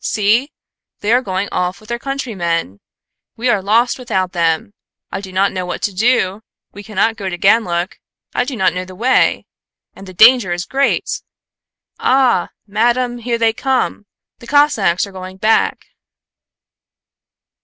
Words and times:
See! 0.03 0.51
They 1.01 1.13
are 1.13 1.21
going 1.21 1.47
off 1.51 1.79
with 1.79 1.89
their 1.89 1.99
countrymen! 1.99 2.79
We 3.37 3.49
are 3.49 3.61
lost 3.61 3.99
without 3.99 4.31
them. 4.31 4.73
I 5.11 5.21
do 5.21 5.31
not 5.31 5.51
know 5.51 5.63
what 5.63 5.83
to 5.83 5.93
do. 5.93 6.41
We 6.71 6.81
cannot 6.81 7.17
get 7.17 7.29
to 7.29 7.37
Ganlook; 7.37 7.99
I 8.33 8.43
do 8.43 8.55
not 8.55 8.73
know 8.73 8.83
the 8.83 8.95
way, 8.95 9.45
and 9.95 10.07
the 10.07 10.13
danger 10.15 10.51
is 10.51 10.65
great. 10.65 11.21
Ah! 11.99 12.49
Madam! 12.65 13.19
Here 13.19 13.37
they 13.37 13.53
come! 13.53 14.07
The 14.39 14.47
Cossacks 14.47 15.05
are 15.05 15.11
going 15.11 15.37
back." 15.37 15.85